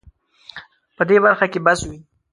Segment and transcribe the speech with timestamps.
[0.95, 1.99] په دې برخه کې بس وي